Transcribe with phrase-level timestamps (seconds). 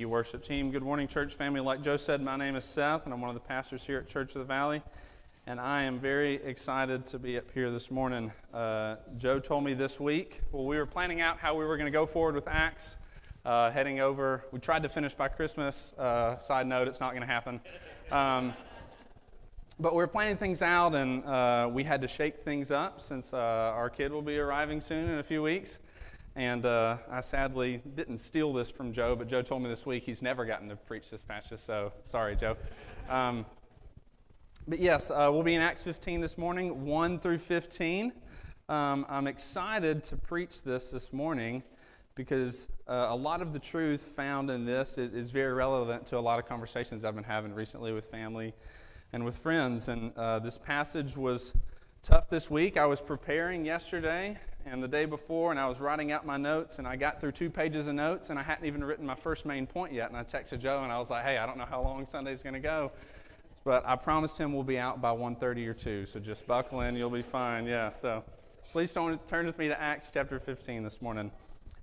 [0.00, 0.70] you, worship team.
[0.70, 1.60] Good morning, church family.
[1.60, 4.08] Like Joe said, my name is Seth, and I'm one of the pastors here at
[4.08, 4.80] Church of the Valley.
[5.46, 8.32] And I am very excited to be up here this morning.
[8.54, 11.86] Uh, Joe told me this week, well, we were planning out how we were going
[11.86, 12.96] to go forward with Acts,
[13.44, 14.46] uh, heading over.
[14.52, 15.92] We tried to finish by Christmas.
[15.98, 17.60] Uh, side note, it's not going to happen.
[18.10, 18.54] Um,
[19.78, 23.34] but we were planning things out, and uh, we had to shake things up since
[23.34, 25.78] uh, our kid will be arriving soon in a few weeks.
[26.36, 30.04] And uh, I sadly didn't steal this from Joe, but Joe told me this week
[30.04, 32.56] he's never gotten to preach this passage, so sorry, Joe.
[33.08, 33.44] Um,
[34.68, 38.12] but yes, uh, we'll be in Acts 15 this morning, 1 through 15.
[38.68, 41.64] Um, I'm excited to preach this this morning
[42.14, 46.18] because uh, a lot of the truth found in this is, is, very relevant to
[46.18, 48.54] a lot of conversations I've been having recently with family
[49.12, 49.88] and with friends.
[49.88, 51.54] And uh, this passage was
[52.02, 52.76] tough this week.
[52.76, 56.78] I was preparing yesterday and the day before, and I was writing out my notes,
[56.78, 59.46] and I got through two pages of notes, and I hadn't even written my first
[59.46, 60.08] main point yet.
[60.08, 62.42] And I texted Joe, and I was like, "Hey, I don't know how long Sunday's
[62.42, 62.92] going to go,
[63.64, 66.06] but I promised him we'll be out by 1:30 or 2.
[66.06, 67.90] So just buckle in, you'll be fine." Yeah.
[67.92, 68.22] So
[68.72, 71.30] please don't turn with me to Acts chapter 15 this morning,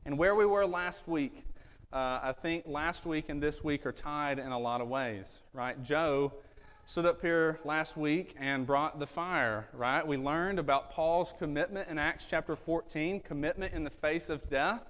[0.06, 1.44] and where we were last week.
[1.94, 5.40] Uh, I think last week and this week are tied in a lot of ways,
[5.54, 5.82] right?
[5.84, 6.34] Joe
[6.88, 10.08] stood up here last week and brought the fire, right?
[10.08, 14.84] We learned about Paul's commitment in Acts chapter 14, commitment in the face of death.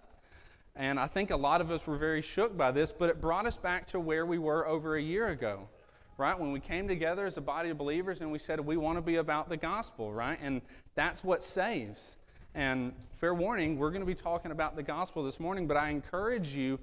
[0.75, 3.47] And I think a lot of us were very shook by this, but it brought
[3.47, 5.67] us back to where we were over a year ago,
[6.19, 6.39] right?
[6.39, 9.01] When we came together as a body of believers and we said, we want to
[9.01, 10.37] be about the gospel, right?
[10.39, 10.61] And
[10.93, 12.15] that's what saves.
[12.53, 15.89] And fair warning, we're going to be talking about the gospel this morning, but I
[15.89, 16.77] encourage you,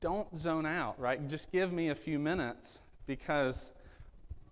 [0.00, 1.28] don't zone out, right?
[1.28, 3.70] Just give me a few minutes because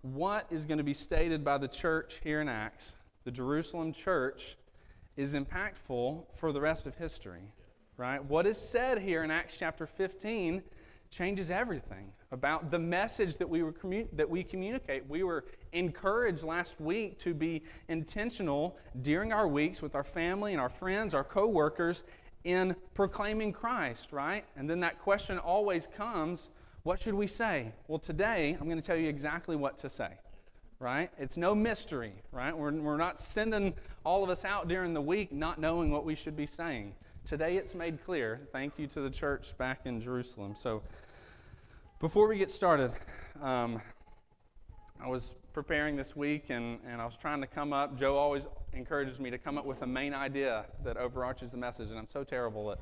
[0.04, 4.58] what is going to be stated by the church here in Acts, the Jerusalem church,
[5.16, 7.40] is impactful for the rest of history,
[7.96, 8.22] right?
[8.22, 10.62] What is said here in Acts chapter 15
[11.10, 13.72] changes everything about the message that we, were
[14.12, 15.08] that we communicate.
[15.08, 20.60] We were encouraged last week to be intentional during our weeks with our family and
[20.60, 22.02] our friends, our coworkers,
[22.42, 24.44] in proclaiming Christ, right?
[24.54, 26.50] And then that question always comes
[26.84, 27.72] what should we say?
[27.88, 30.10] Well, today I'm going to tell you exactly what to say,
[30.78, 31.10] right?
[31.18, 32.56] It's no mystery, right?
[32.56, 33.72] We're, we're not sending
[34.04, 36.94] all of us out during the week not knowing what we should be saying.
[37.24, 38.46] Today it's made clear.
[38.52, 40.54] Thank you to the church back in Jerusalem.
[40.54, 40.82] So,
[42.00, 42.92] before we get started,
[43.40, 43.80] um,
[45.02, 47.98] I was preparing this week and, and I was trying to come up.
[47.98, 48.42] Joe always
[48.74, 52.10] encourages me to come up with a main idea that overarches the message, and I'm
[52.12, 52.78] so terrible at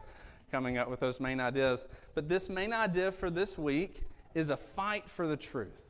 [0.52, 1.88] coming up with those main ideas.
[2.14, 4.02] But this main idea for this week
[4.34, 5.82] is a fight for the truth,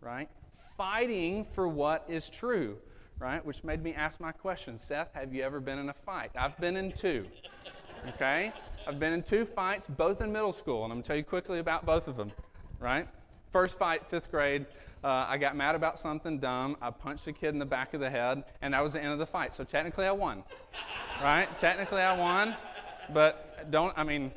[0.00, 0.28] right?
[0.76, 2.76] Fighting for what is true,
[3.18, 3.44] right?
[3.44, 6.30] Which made me ask my question Seth, have you ever been in a fight?
[6.36, 7.24] I've been in two,
[8.10, 8.52] okay?
[8.86, 11.58] I've been in two fights, both in middle school, and I'm to tell you quickly
[11.58, 12.30] about both of them,
[12.78, 13.08] right?
[13.52, 14.66] First fight, fifth grade.
[15.02, 16.76] Uh, I got mad about something dumb.
[16.82, 19.12] I punched a kid in the back of the head, and that was the end
[19.12, 19.54] of the fight.
[19.54, 20.44] So technically, I won,
[21.22, 21.46] right?
[21.58, 22.56] Technically, I won,
[23.12, 24.32] but don't, I mean,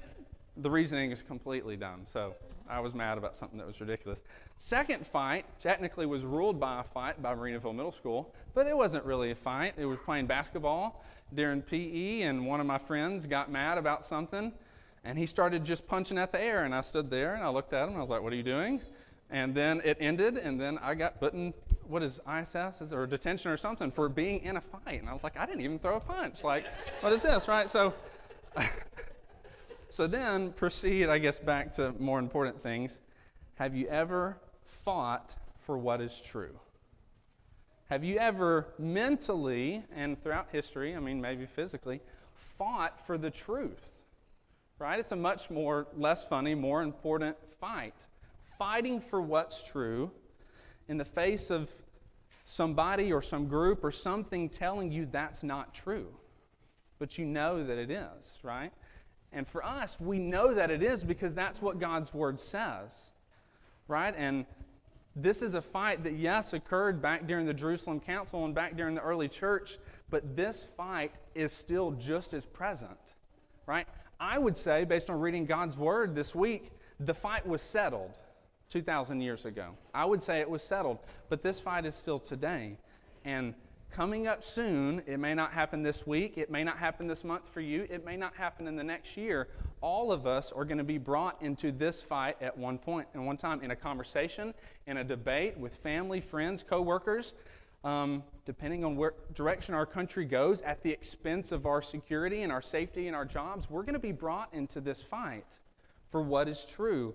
[0.58, 2.02] the reasoning is completely dumb.
[2.06, 2.34] So
[2.70, 4.24] I was mad about something that was ridiculous.
[4.58, 9.06] Second fight technically was ruled by a fight by Marinaville Middle School, but it wasn't
[9.06, 9.76] really a fight.
[9.78, 14.52] It was playing basketball during PE, and one of my friends got mad about something,
[15.04, 16.66] and he started just punching at the air.
[16.66, 17.90] And I stood there and I looked at him.
[17.90, 18.82] And I was like, "What are you doing?"
[19.30, 21.54] And then it ended, and then I got put in
[21.86, 25.00] what is ISS or detention or something for being in a fight.
[25.00, 26.44] And I was like, I didn't even throw a punch.
[26.44, 26.66] Like,
[27.02, 27.70] what is this, right?
[27.70, 27.94] So.
[29.90, 33.00] So then proceed, I guess, back to more important things.
[33.56, 36.60] Have you ever fought for what is true?
[37.90, 42.02] Have you ever mentally and throughout history, I mean, maybe physically,
[42.60, 43.94] fought for the truth?
[44.78, 45.00] Right?
[45.00, 47.96] It's a much more, less funny, more important fight.
[48.60, 50.12] Fighting for what's true
[50.90, 51.72] in the face of
[52.46, 56.08] somebody or some group or something telling you that's not true.
[57.00, 58.72] But you know that it is, right?
[59.32, 63.12] And for us, we know that it is because that's what God's word says.
[63.88, 64.14] Right?
[64.18, 64.46] And
[65.16, 68.96] this is a fight that, yes, occurred back during the Jerusalem Council and back during
[68.96, 69.78] the early church,
[70.10, 72.98] but this fight is still just as present.
[73.66, 73.88] Right?
[74.20, 78.18] I would say, based on reading God's word this week, the fight was settled
[78.70, 79.70] 2,000 years ago.
[79.94, 82.78] I would say it was settled, but this fight is still today.
[83.24, 83.54] And
[83.92, 85.02] coming up soon.
[85.08, 86.38] It may not happen this week.
[86.38, 87.88] It may not happen this month for you.
[87.90, 89.48] It may not happen in the next year.
[89.82, 93.26] All of us are going to be brought into this fight at one point and
[93.26, 94.54] one time in a conversation,
[94.86, 97.34] in a debate with family, friends, coworkers.
[97.84, 102.52] Um, depending on where direction our country goes, at the expense of our security and
[102.52, 105.46] our safety and our jobs, we're going to be brought into this fight
[106.12, 107.14] for what is true.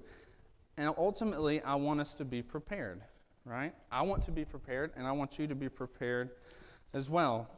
[0.76, 3.02] And ultimately, I want us to be prepared,
[3.44, 3.74] right?
[3.90, 6.30] I want to be prepared, and I want you to be prepared
[6.94, 7.48] as well.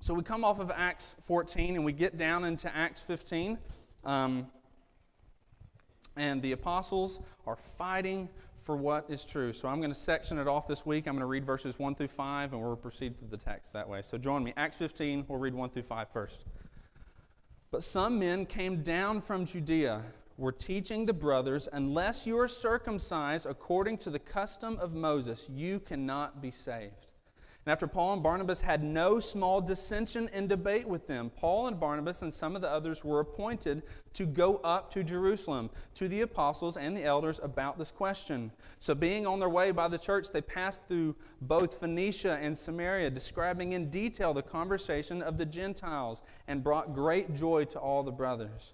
[0.00, 3.58] So we come off of Acts 14 and we get down into Acts 15.
[4.04, 4.46] Um,
[6.16, 8.28] and the apostles are fighting
[8.62, 9.52] for what is true.
[9.52, 11.06] So I'm going to section it off this week.
[11.06, 13.88] I'm going to read verses 1 through 5, and we'll proceed through the text that
[13.88, 14.02] way.
[14.02, 14.52] So join me.
[14.56, 16.44] Acts 15, we'll read 1 through 5 first.
[17.70, 20.02] But some men came down from Judea,
[20.36, 25.80] were teaching the brothers, unless you are circumcised according to the custom of Moses, you
[25.80, 27.09] cannot be saved.
[27.66, 31.78] And after Paul and Barnabas had no small dissension and debate with them, Paul and
[31.78, 33.82] Barnabas and some of the others were appointed
[34.14, 38.50] to go up to Jerusalem to the apostles and the elders about this question.
[38.80, 43.10] So, being on their way by the church, they passed through both Phoenicia and Samaria,
[43.10, 48.10] describing in detail the conversation of the Gentiles, and brought great joy to all the
[48.10, 48.72] brothers.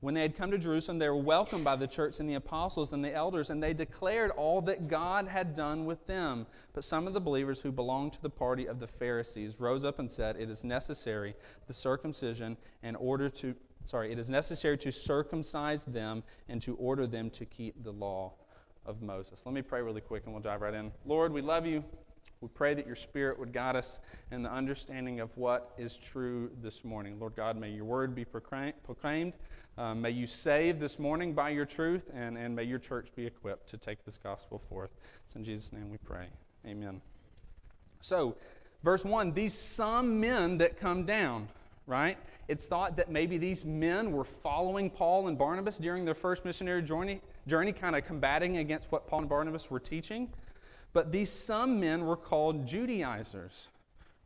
[0.00, 2.92] When they had come to Jerusalem, they were welcomed by the church and the apostles
[2.92, 6.46] and the elders, and they declared all that God had done with them.
[6.72, 9.98] But some of the believers who belonged to the party of the Pharisees rose up
[9.98, 11.34] and said, It is necessary
[11.66, 17.06] the circumcision in order to sorry, it is necessary to circumcise them and to order
[17.06, 18.34] them to keep the law
[18.84, 19.44] of Moses.
[19.46, 20.92] Let me pray really quick and we'll dive right in.
[21.06, 21.82] Lord, we love you.
[22.40, 23.98] We pray that your Spirit would guide us
[24.30, 27.18] in the understanding of what is true this morning.
[27.18, 29.32] Lord God, may your word be proclaimed.
[29.78, 33.24] Um, may you save this morning by your truth, and, and may your church be
[33.24, 34.90] equipped to take this gospel forth.
[35.24, 36.26] It's in Jesus' name we pray.
[36.66, 37.00] Amen.
[38.00, 38.34] So,
[38.82, 41.46] verse 1 these some men that come down,
[41.86, 42.18] right?
[42.48, 46.82] It's thought that maybe these men were following Paul and Barnabas during their first missionary
[46.82, 50.28] journey, journey kind of combating against what Paul and Barnabas were teaching.
[50.92, 53.68] But these some men were called Judaizers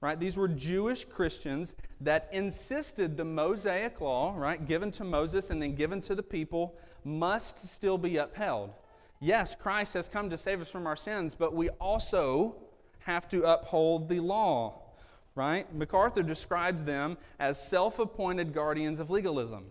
[0.03, 0.19] right?
[0.19, 5.75] These were Jewish Christians that insisted the Mosaic law, right, given to Moses and then
[5.77, 8.73] given to the people, must still be upheld.
[9.21, 12.57] Yes, Christ has come to save us from our sins, but we also
[12.99, 14.83] have to uphold the law,
[15.37, 15.73] right?
[15.73, 19.67] MacArthur describes them as self appointed guardians of legalism.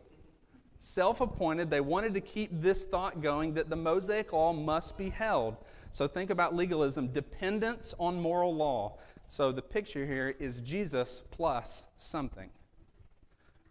[0.79, 5.09] Self appointed, they wanted to keep this thought going that the Mosaic law must be
[5.09, 5.57] held.
[5.91, 8.97] So think about legalism dependence on moral law.
[9.31, 12.49] So the picture here is Jesus plus something.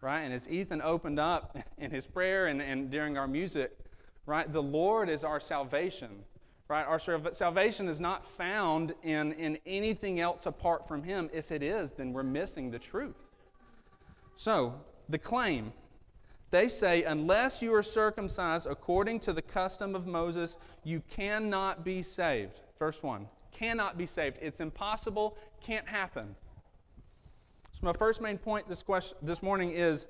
[0.00, 0.22] Right?
[0.22, 3.76] And as Ethan opened up in his prayer and, and during our music,
[4.24, 6.24] right, the Lord is our salvation.
[6.66, 6.86] Right?
[6.86, 11.28] Our salvation is not found in, in anything else apart from Him.
[11.30, 13.26] If it is, then we're missing the truth.
[14.36, 14.80] So,
[15.10, 15.74] the claim
[16.50, 22.02] they say, unless you are circumcised according to the custom of Moses, you cannot be
[22.02, 22.60] saved.
[22.78, 23.26] Verse 1
[23.60, 24.38] cannot be saved.
[24.40, 26.34] It's impossible, can't happen.
[27.72, 30.08] So, my first main point this, question, this morning is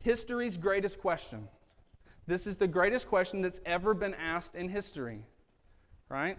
[0.00, 1.48] history's greatest question.
[2.26, 5.24] This is the greatest question that's ever been asked in history,
[6.08, 6.38] right?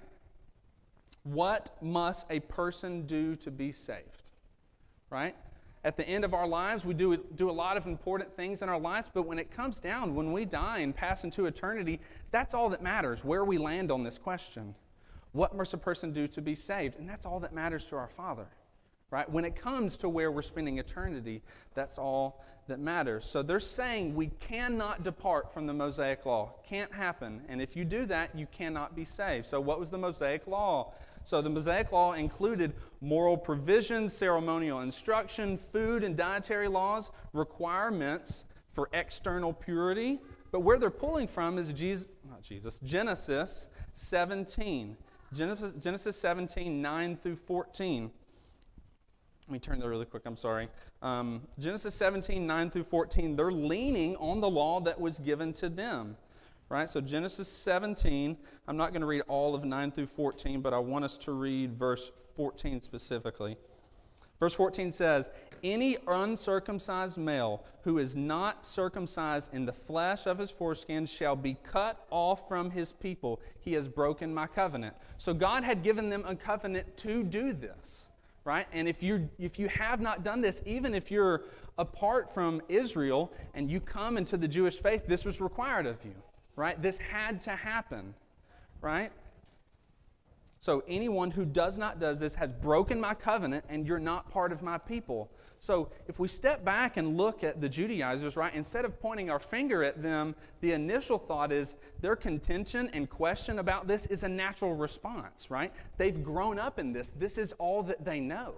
[1.24, 4.32] What must a person do to be saved?
[5.10, 5.36] Right?
[5.86, 8.70] At the end of our lives, we do, do a lot of important things in
[8.70, 12.00] our lives, but when it comes down, when we die and pass into eternity,
[12.32, 14.74] that's all that matters, where we land on this question.
[15.34, 16.98] What must a person do to be saved?
[16.98, 18.46] And that's all that matters to our Father,
[19.10, 19.30] right?
[19.30, 21.42] When it comes to where we're spending eternity,
[21.74, 23.26] that's all that matters.
[23.26, 26.54] So they're saying we cannot depart from the Mosaic law.
[26.64, 27.42] Can't happen.
[27.50, 29.48] And if you do that, you cannot be saved.
[29.48, 30.94] So, what was the Mosaic law?
[31.26, 38.90] So, the Mosaic law included moral provisions, ceremonial instruction, food and dietary laws, requirements for
[38.94, 40.22] external purity.
[40.52, 44.96] But where they're pulling from is Jesus, not Jesus, Genesis 17.
[45.34, 48.12] Genesis, Genesis 17, 9 through 14.
[49.48, 50.70] Let me turn there really quick, I'm sorry.
[51.02, 55.70] Um, Genesis 17, 9 through 14, they're leaning on the law that was given to
[55.70, 56.16] them.
[56.70, 56.90] Right?
[56.90, 58.38] So Genesis 17,
[58.68, 61.34] I'm not going to read all of 9 through 14, but I want us to
[61.34, 63.58] read verse 14 specifically.
[64.40, 65.30] Verse 14 says,
[65.64, 71.56] Any uncircumcised male who is not circumcised in the flesh of his foreskin shall be
[71.64, 73.40] cut off from his people.
[73.62, 74.96] He has broken my covenant.
[75.18, 78.08] So God had given them a covenant to do this,
[78.44, 78.68] right?
[78.74, 81.44] And if you if you have not done this, even if you're
[81.78, 86.16] apart from Israel and you come into the Jewish faith, this was required of you,
[86.58, 86.82] right?
[86.82, 88.14] This had to happen,
[88.82, 89.12] right?
[90.64, 94.54] So anyone who does not does this has broken my covenant and you're not part
[94.54, 95.30] of my people.
[95.64, 99.40] So if we step back and look at the Judaizers, right, instead of pointing our
[99.40, 104.28] finger at them, the initial thought is their contention and question about this is a
[104.28, 105.72] natural response, right?
[105.96, 107.14] They've grown up in this.
[107.18, 108.56] This is all that they know,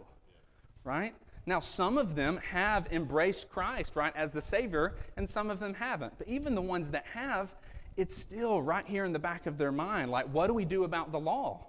[0.83, 1.13] right?
[1.45, 5.75] Now, some of them have embraced Christ, right, as the Savior, and some of them
[5.75, 6.13] haven't.
[6.17, 7.53] But even the ones that have,
[7.97, 10.09] it's still right here in the back of their mind.
[10.09, 11.67] Like, what do we do about the law?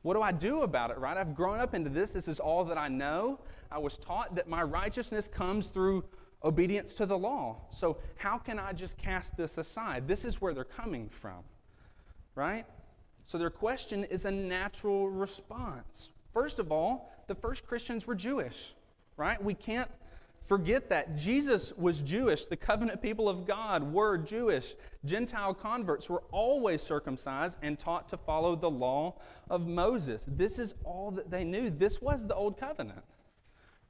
[0.00, 1.18] What do I do about it, right?
[1.18, 2.10] I've grown up into this.
[2.10, 3.38] This is all that I know.
[3.70, 6.04] I was taught that my righteousness comes through
[6.44, 7.56] obedience to the law.
[7.70, 10.06] So, how can I just cast this aside?
[10.06, 11.42] This is where they're coming from,
[12.34, 12.64] right?
[13.24, 16.10] So, their question is a natural response.
[16.32, 18.74] First of all, the first Christians were Jewish,
[19.16, 19.42] right?
[19.42, 19.90] We can't
[20.46, 21.16] forget that.
[21.16, 22.46] Jesus was Jewish.
[22.46, 24.74] The covenant people of God were Jewish.
[25.04, 29.16] Gentile converts were always circumcised and taught to follow the law
[29.50, 30.26] of Moses.
[30.30, 31.68] This is all that they knew.
[31.68, 33.02] This was the old covenant.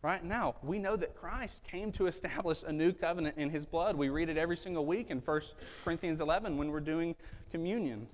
[0.03, 3.97] Right now, we know that Christ came to establish a new covenant in his blood.
[3.97, 5.41] We read it every single week in 1
[5.83, 7.17] Corinthians 11 when we're doing
[7.51, 8.07] communion.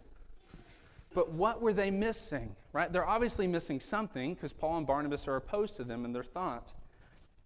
[1.12, 2.56] But what were they missing?
[2.72, 2.90] Right?
[2.90, 6.72] They're obviously missing something because Paul and Barnabas are opposed to them in their thought.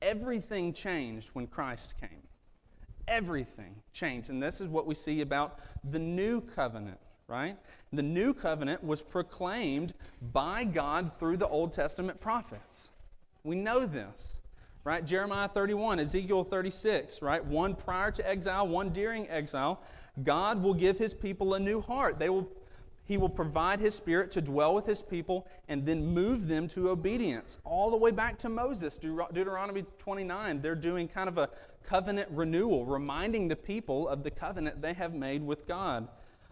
[0.00, 2.22] Everything changed when Christ came.
[3.08, 4.30] Everything changed.
[4.30, 5.58] And this is what we see about
[5.90, 7.56] the new covenant, right?
[7.92, 9.94] The new covenant was proclaimed
[10.32, 12.90] by God through the Old Testament prophets.
[13.48, 14.42] We know this,
[14.84, 15.02] right?
[15.02, 17.42] Jeremiah 31, Ezekiel 36, right?
[17.42, 19.80] One prior to exile, one during exile.
[20.22, 22.18] God will give his people a new heart.
[22.18, 22.46] They will
[23.06, 26.90] he will provide His Spirit to dwell with His people and then move them to
[26.90, 27.58] obedience.
[27.64, 31.48] All the way back to Moses, Deuteronomy 29, they're doing kind of a
[31.86, 36.06] covenant renewal, reminding the people of the covenant they have made with God.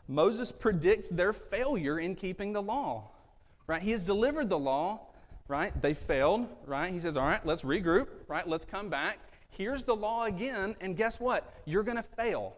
[0.08, 3.10] Moses predicts their failure in keeping the law.
[3.66, 3.82] Right?
[3.82, 5.08] He has delivered the law,
[5.48, 5.80] right?
[5.80, 6.92] They failed, right?
[6.92, 8.46] He says, "All right, let's regroup, right?
[8.46, 9.18] Let's come back.
[9.50, 11.54] Here's the law again, and guess what?
[11.64, 12.56] You're going to fail.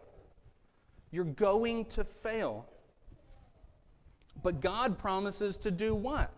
[1.11, 2.65] You're going to fail."
[4.41, 6.31] But God promises to do what?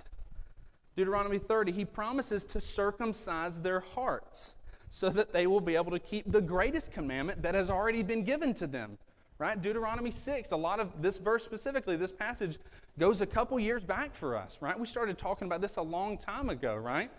[0.96, 4.55] Deuteronomy 30, he promises to circumcise their hearts
[4.89, 8.24] so that they will be able to keep the greatest commandment that has already been
[8.24, 8.98] given to them.
[9.41, 9.60] Right?
[9.60, 12.60] Deuteronomy 6, a lot of this verse specifically, this passage
[13.00, 14.79] goes a couple years back for us, right?
[14.79, 17.10] We started talking about this a long time ago, right?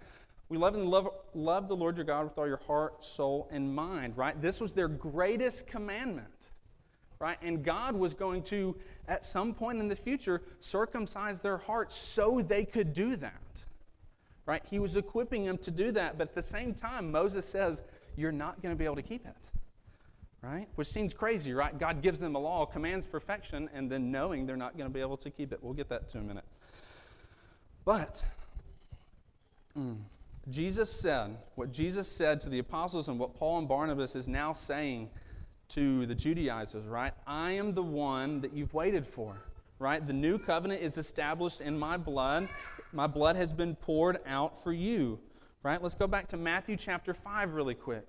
[0.48, 3.74] We love and love, love the Lord your God with all your heart, soul, and
[3.74, 4.40] mind, right?
[4.40, 6.28] This was their greatest commandment
[7.18, 7.38] right?
[7.40, 8.76] And God was going to,
[9.06, 13.64] at some point in the future, circumcise their hearts so they could do that,
[14.44, 14.62] right?
[14.68, 17.82] He was equipping them to do that, but at the same time, Moses says,
[18.16, 19.51] You're not going to be able to keep it,
[20.42, 20.68] right?
[20.74, 21.78] Which seems crazy, right?
[21.78, 25.00] God gives them a law, commands perfection, and then knowing they're not going to be
[25.00, 25.60] able to keep it.
[25.62, 26.44] We'll get that to a minute.
[27.84, 28.24] But,
[29.78, 29.96] mm,
[30.50, 34.52] Jesus said, what Jesus said to the apostles and what Paul and Barnabas is now
[34.52, 35.08] saying
[35.68, 37.14] to the Judaizers, right?
[37.26, 39.40] I am the one that you've waited for,
[39.78, 40.04] right?
[40.04, 42.48] The new covenant is established in my blood.
[42.92, 45.18] My blood has been poured out for you,
[45.62, 45.80] right?
[45.80, 48.06] Let's go back to Matthew chapter 5 really quick.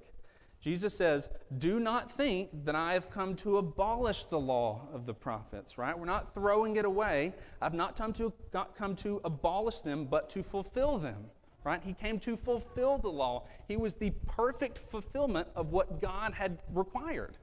[0.64, 5.14] Jesus says, Do not think that I have come to abolish the law of the
[5.14, 5.98] prophets, right?
[5.98, 7.34] We're not throwing it away.
[7.62, 11.26] I've not come to, not come to abolish them, but to fulfill them,
[11.66, 11.82] right?
[11.84, 13.44] He came to fulfill the law.
[13.68, 17.36] He was the perfect fulfillment of what God had required.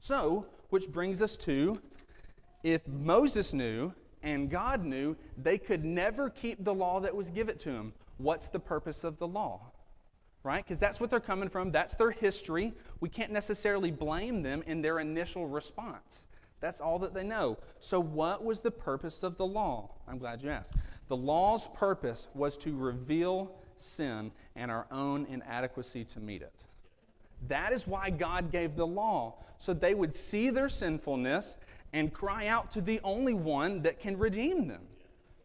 [0.00, 1.80] So, which brings us to
[2.62, 7.56] if Moses knew and God knew they could never keep the law that was given
[7.58, 9.72] to them, what's the purpose of the law?
[10.46, 10.64] Right?
[10.64, 11.72] Because that's what they're coming from.
[11.72, 12.72] That's their history.
[13.00, 16.26] We can't necessarily blame them in their initial response.
[16.60, 17.58] That's all that they know.
[17.80, 19.90] So, what was the purpose of the law?
[20.06, 20.74] I'm glad you asked.
[21.08, 26.54] The law's purpose was to reveal sin and our own inadequacy to meet it.
[27.48, 31.58] That is why God gave the law, so they would see their sinfulness
[31.92, 34.82] and cry out to the only one that can redeem them.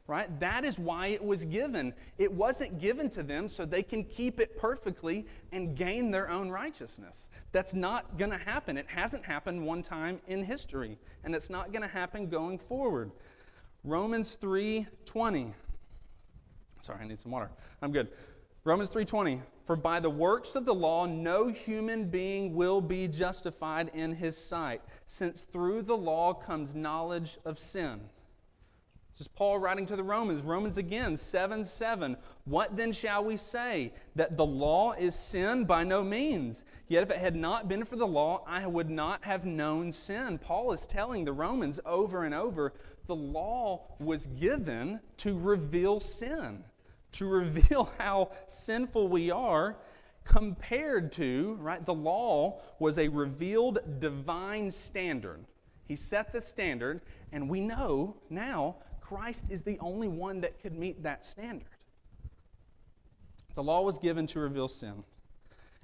[0.08, 0.40] Right?
[0.40, 1.94] That is why it was given.
[2.18, 6.50] It wasn't given to them so they can keep it perfectly and gain their own
[6.50, 7.30] righteousness.
[7.52, 8.78] That's not going to happen.
[8.78, 13.12] It hasn't happened one time in history, and it's not going to happen going forward.
[13.84, 15.54] Romans 3:20.
[16.82, 17.50] Sorry, I need some water.
[17.82, 18.10] I'm good.
[18.64, 23.90] Romans 3:20 For by the works of the law no human being will be justified
[23.96, 28.02] in his sight since through the law comes knowledge of sin.
[29.22, 30.42] This is Paul writing to the Romans.
[30.42, 32.18] Romans again 7 7.
[32.46, 33.94] What then shall we say?
[34.16, 35.64] That the law is sin?
[35.64, 36.64] By no means.
[36.88, 40.40] Yet if it had not been for the law, I would not have known sin.
[40.40, 42.74] Paul is telling the Romans over and over
[43.06, 46.64] the law was given to reveal sin
[47.12, 49.78] to reveal how sinful we are
[50.24, 51.86] compared to, right?
[51.86, 55.46] The law was a revealed divine standard.
[55.88, 57.02] He set the standard,
[57.32, 58.78] and we know now
[59.12, 61.68] Christ is the only one that could meet that standard.
[63.56, 65.04] The law was given to reveal sin.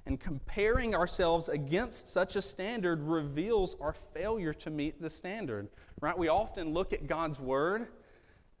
[0.06, 5.68] And comparing ourselves against such a standard reveals our failure to meet the standard.
[6.00, 6.16] right?
[6.16, 7.88] We often look at God's word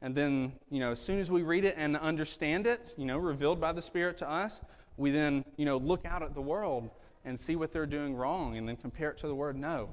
[0.02, 3.16] and then, you know, as soon as we read it and understand it, you know,
[3.16, 4.60] revealed by the Spirit to us,
[4.98, 6.90] we then, you know, look out at the world
[7.24, 9.56] and see what they're doing wrong and then compare it to the Word.
[9.56, 9.88] No.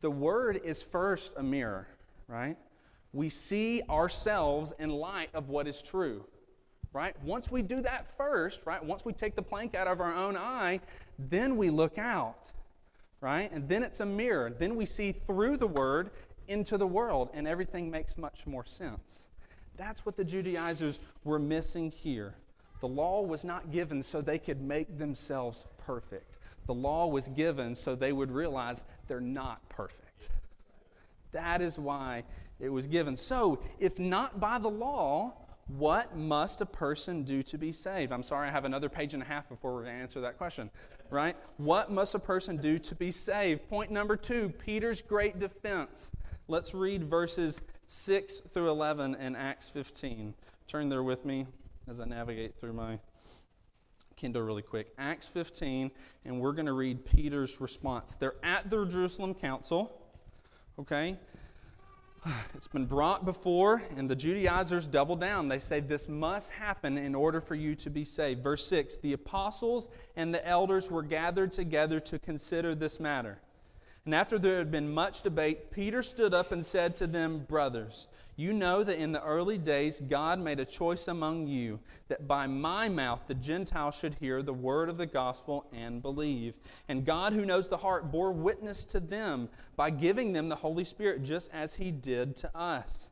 [0.00, 1.86] The Word is first a mirror,
[2.26, 2.56] right?
[3.16, 6.26] We see ourselves in light of what is true,
[6.92, 7.16] right?
[7.22, 8.84] Once we do that first, right?
[8.84, 10.80] Once we take the plank out of our own eye,
[11.18, 12.50] then we look out,
[13.22, 13.50] right?
[13.50, 14.50] And then it's a mirror.
[14.50, 16.10] Then we see through the Word
[16.48, 19.28] into the world, and everything makes much more sense.
[19.78, 22.34] That's what the Judaizers were missing here.
[22.80, 26.36] The law was not given so they could make themselves perfect.
[26.66, 30.28] The law was given so they would realize they're not perfect.
[31.32, 32.24] That is why
[32.60, 33.16] it was given.
[33.16, 35.34] So, if not by the law,
[35.68, 38.12] what must a person do to be saved?
[38.12, 40.38] I'm sorry, I have another page and a half before we're going to answer that
[40.38, 40.70] question,
[41.10, 41.36] right?
[41.56, 43.68] What must a person do to be saved?
[43.68, 46.12] Point number two Peter's great defense.
[46.48, 50.32] Let's read verses 6 through 11 in Acts 15.
[50.68, 51.46] Turn there with me
[51.88, 52.98] as I navigate through my
[54.14, 54.92] Kindle really quick.
[54.98, 55.90] Acts 15,
[56.24, 58.14] and we're going to read Peter's response.
[58.14, 60.00] They're at the Jerusalem Council,
[60.78, 61.18] okay?
[62.54, 65.48] It's been brought before, and the Judaizers double down.
[65.48, 68.42] They say this must happen in order for you to be saved.
[68.42, 73.38] Verse 6 The apostles and the elders were gathered together to consider this matter.
[74.04, 78.08] And after there had been much debate, Peter stood up and said to them, Brothers,
[78.36, 82.46] you know that in the early days God made a choice among you that by
[82.46, 86.54] my mouth the Gentiles should hear the word of the gospel and believe.
[86.88, 90.84] And God, who knows the heart, bore witness to them by giving them the Holy
[90.84, 93.10] Spirit just as he did to us.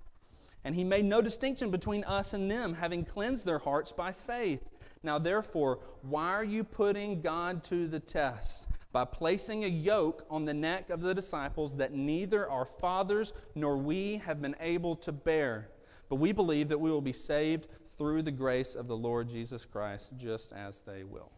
[0.64, 4.62] And he made no distinction between us and them, having cleansed their hearts by faith.
[5.02, 8.68] Now, therefore, why are you putting God to the test?
[8.94, 13.76] By placing a yoke on the neck of the disciples that neither our fathers nor
[13.76, 15.68] we have been able to bear.
[16.08, 17.66] But we believe that we will be saved
[17.98, 21.32] through the grace of the Lord Jesus Christ, just as they will.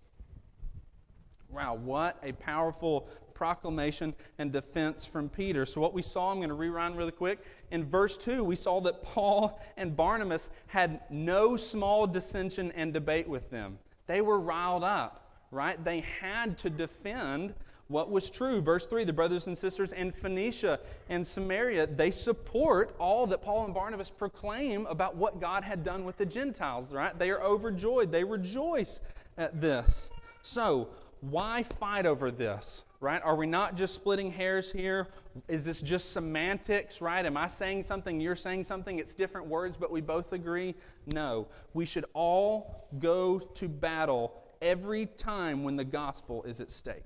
[1.48, 5.64] Wow, what a powerful proclamation and defense from Peter.
[5.64, 7.38] So, what we saw, I'm going to rewind really quick.
[7.70, 13.26] In verse 2, we saw that Paul and Barnabas had no small dissension and debate
[13.26, 13.78] with them.
[14.06, 15.82] They were riled up right?
[15.84, 17.54] They had to defend
[17.88, 18.60] what was true.
[18.60, 23.64] Verse 3 the brothers and sisters in Phoenicia and Samaria, they support all that Paul
[23.64, 27.16] and Barnabas proclaim about what God had done with the Gentiles, right?
[27.18, 29.00] They are overjoyed, they rejoice
[29.38, 30.10] at this.
[30.42, 30.88] So,
[31.20, 32.82] why fight over this?
[32.98, 33.20] Right?
[33.22, 35.08] Are we not just splitting hairs here?
[35.48, 37.26] Is this just semantics, right?
[37.26, 38.98] Am I saying something, you're saying something?
[38.98, 40.74] It's different words, but we both agree?
[41.06, 41.46] No.
[41.74, 47.04] We should all go to battle every time when the gospel is at stake.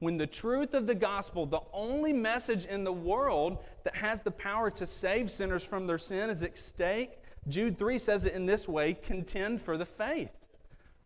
[0.00, 4.30] When the truth of the gospel, the only message in the world that has the
[4.30, 8.46] power to save sinners from their sin, is at stake, Jude 3 says it in
[8.46, 10.32] this way contend for the faith.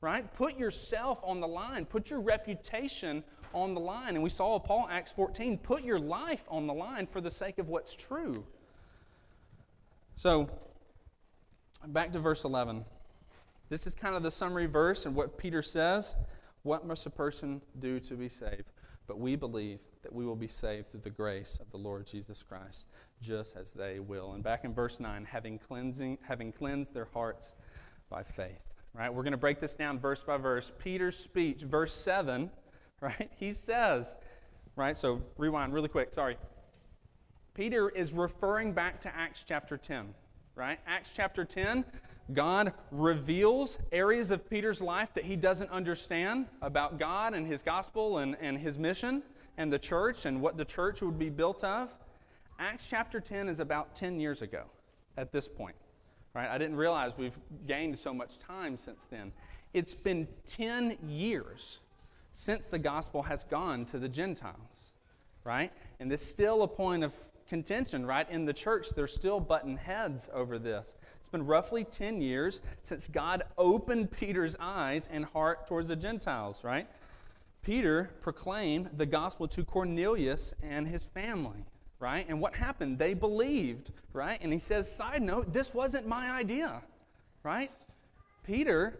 [0.00, 0.32] Right?
[0.34, 4.14] Put yourself on the line, put your reputation on the line.
[4.14, 7.58] And we saw Paul, Acts 14, put your life on the line for the sake
[7.58, 8.44] of what's true.
[10.16, 10.48] So,
[11.86, 12.84] back to verse 11.
[13.68, 16.16] This is kind of the summary verse and what Peter says.
[16.62, 18.72] What must a person do to be saved?
[19.06, 22.42] But we believe that we will be saved through the grace of the Lord Jesus
[22.42, 22.86] Christ,
[23.20, 24.32] just as they will.
[24.32, 27.54] And back in verse 9, having, cleansing, having cleansed their hearts
[28.08, 28.62] by faith.
[28.94, 29.12] Right?
[29.12, 30.72] We're going to break this down verse by verse.
[30.78, 32.50] Peter's speech, verse 7,
[33.00, 33.30] right?
[33.36, 34.16] He says,
[34.76, 34.96] right?
[34.96, 36.36] So rewind really quick, sorry.
[37.52, 40.14] Peter is referring back to Acts chapter 10,
[40.54, 40.78] right?
[40.86, 41.84] Acts chapter 10
[42.32, 48.18] God reveals areas of Peter's life that he doesn't understand about God and his gospel
[48.18, 49.22] and, and his mission
[49.58, 51.92] and the church and what the church would be built of.
[52.58, 54.64] Acts chapter 10 is about 10 years ago
[55.16, 55.76] at this point.
[56.32, 56.48] Right?
[56.48, 59.30] I didn't realize we've gained so much time since then.
[59.74, 61.80] It's been 10 years
[62.32, 64.92] since the gospel has gone to the Gentiles.
[65.44, 65.72] Right?
[66.00, 67.12] And this is still a point of
[67.48, 68.28] contention, right?
[68.30, 70.96] In the church, they're still butting heads over this.
[71.18, 76.64] It's been roughly 10 years since God opened Peter's eyes and heart towards the Gentiles,
[76.64, 76.86] right?
[77.62, 81.64] Peter proclaimed the gospel to Cornelius and his family,
[81.98, 82.26] right?
[82.28, 82.98] And what happened?
[82.98, 84.38] They believed, right?
[84.42, 86.82] And he says, side note, this wasn't my idea,
[87.42, 87.70] right?
[88.44, 88.98] Peter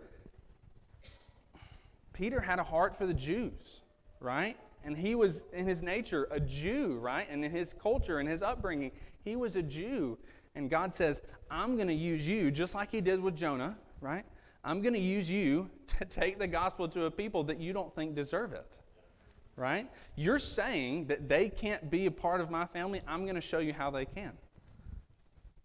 [2.14, 3.82] Peter had a heart for the Jews,
[4.20, 4.56] right?
[4.84, 7.26] And he was, in his nature, a Jew, right?
[7.30, 8.92] And in his culture and his upbringing,
[9.24, 10.18] he was a Jew.
[10.54, 14.24] And God says, I'm going to use you, just like he did with Jonah, right?
[14.62, 15.68] I'm going to use you
[15.98, 18.76] to take the gospel to a people that you don't think deserve it,
[19.56, 19.90] right?
[20.16, 23.00] You're saying that they can't be a part of my family.
[23.06, 24.32] I'm going to show you how they can.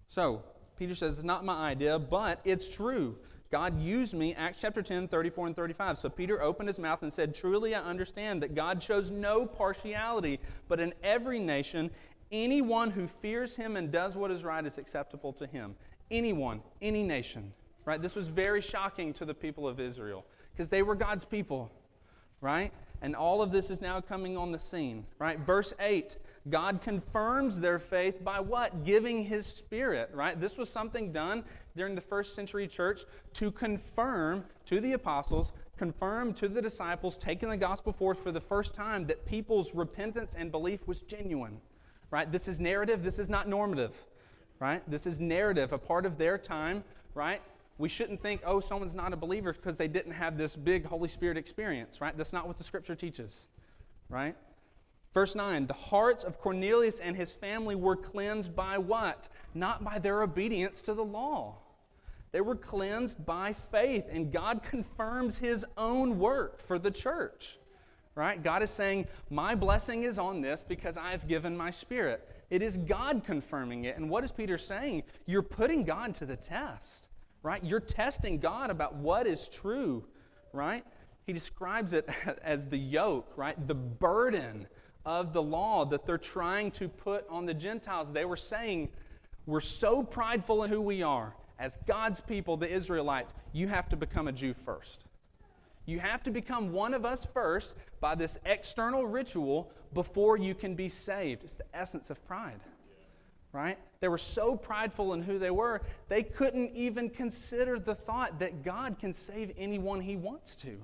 [0.08, 0.44] So,
[0.78, 3.18] Peter says, It's not my idea, but it's true.
[3.52, 5.98] God used me, Acts chapter 10, 34 and 35.
[5.98, 10.40] So Peter opened his mouth and said, Truly I understand that God shows no partiality,
[10.68, 11.90] but in every nation,
[12.32, 15.76] anyone who fears him and does what is right is acceptable to him.
[16.12, 17.52] Anyone, any nation.
[17.86, 18.00] Right?
[18.00, 21.72] This was very shocking to the people of Israel because they were God's people.
[22.42, 22.72] Right?
[23.02, 25.06] And all of this is now coming on the scene.
[25.18, 25.40] Right?
[25.40, 26.18] Verse 8
[26.50, 28.86] God confirms their faith by what?
[28.86, 30.10] Giving his spirit.
[30.14, 30.40] Right?
[30.40, 31.44] This was something done
[31.76, 33.02] during the first century church
[33.34, 38.42] to confirm to the apostles, confirm to the disciples, taking the gospel forth for the
[38.42, 41.60] first time that people's repentance and belief was genuine.
[42.12, 42.32] Right?
[42.32, 43.94] This is narrative, this is not normative.
[44.60, 44.82] Right?
[44.90, 47.42] This is narrative, a part of their time, right?
[47.78, 51.08] We shouldn't think, oh, someone's not a believer because they didn't have this big Holy
[51.08, 52.16] Spirit experience, right?
[52.18, 53.48] That's not what the scripture teaches,
[54.10, 54.36] right?
[55.14, 59.30] Verse 9, the hearts of Cornelius and his family were cleansed by what?
[59.56, 61.58] Not by their obedience to the law.
[62.32, 67.58] They were cleansed by faith, and God confirms his own work for the church.
[68.14, 68.44] Right?
[68.44, 72.28] God is saying, My blessing is on this because I've given my spirit.
[72.50, 73.98] It is God confirming it.
[73.98, 75.04] And what is Peter saying?
[75.26, 77.08] You're putting God to the test.
[77.44, 77.64] Right?
[77.64, 80.04] You're testing God about what is true.
[80.52, 80.84] Right?
[81.26, 82.10] He describes it
[82.44, 83.56] as the yoke, right?
[83.68, 84.68] The burden
[85.10, 88.12] of the law that they're trying to put on the Gentiles.
[88.12, 88.90] They were saying,
[89.48, 91.34] We're so prideful in who we are.
[91.58, 95.06] As God's people, the Israelites, you have to become a Jew first.
[95.88, 100.76] You have to become one of us first by this external ritual before you can
[100.76, 101.44] be saved.
[101.44, 102.60] It's the essence of pride,
[103.52, 103.80] right?
[104.02, 108.64] They were so prideful in who they were, they couldn't even consider the thought that
[108.64, 110.78] God can save anyone He wants to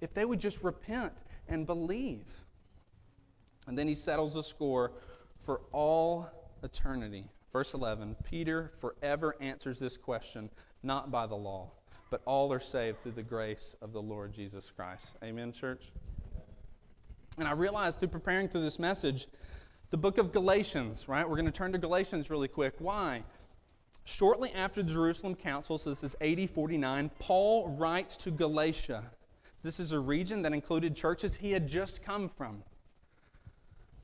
[0.00, 2.45] if they would just repent and believe.
[3.66, 4.92] And then he settles the score
[5.42, 6.28] for all
[6.62, 7.24] eternity.
[7.52, 10.50] Verse 11 Peter forever answers this question,
[10.82, 11.70] not by the law,
[12.10, 15.16] but all are saved through the grace of the Lord Jesus Christ.
[15.24, 15.86] Amen, church?
[17.38, 19.26] And I realized through preparing through this message,
[19.90, 21.28] the book of Galatians, right?
[21.28, 22.74] We're going to turn to Galatians really quick.
[22.78, 23.22] Why?
[24.04, 29.04] Shortly after the Jerusalem Council, so this is AD 49, Paul writes to Galatia.
[29.62, 32.62] This is a region that included churches he had just come from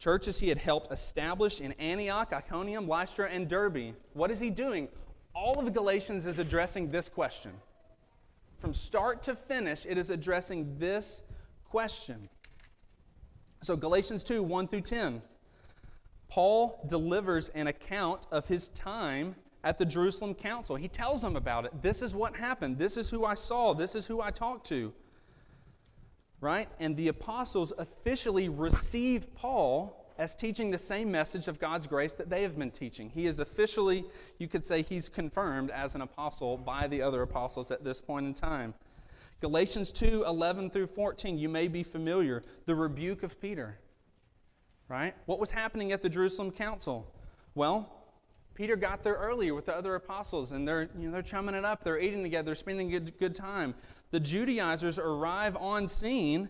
[0.03, 3.95] churches he had helped establish in Antioch, Iconium, Lystra, and Derbe.
[4.15, 4.89] What is he doing?
[5.33, 7.53] All of Galatians is addressing this question.
[8.59, 11.23] From start to finish, it is addressing this
[11.71, 12.29] question.
[13.63, 15.23] So, Galatians 2 1 through 10.
[16.29, 20.75] Paul delivers an account of his time at the Jerusalem council.
[20.75, 21.81] He tells them about it.
[21.81, 22.77] This is what happened.
[22.77, 23.73] This is who I saw.
[23.73, 24.93] This is who I talked to
[26.43, 26.69] right?
[26.81, 32.29] And the apostles officially receive Paul as teaching the same message of God's grace that
[32.29, 33.09] they have been teaching.
[33.09, 34.05] He is officially,
[34.39, 38.27] you could say, he's confirmed as an apostle by the other apostles at this point
[38.27, 38.75] in time.
[39.41, 42.43] Galatians 2 11 through 14, you may be familiar.
[42.67, 43.79] The rebuke of Peter,
[44.89, 45.15] right?
[45.27, 47.13] What was happening at the Jerusalem council?
[47.55, 48.02] Well,
[48.55, 51.65] Peter got there earlier with the other apostles, and they're, you know, they're chumming it
[51.65, 51.83] up.
[51.83, 53.75] They're eating together, they're spending a good, good time.
[54.11, 56.49] The Judaizers arrive on scene,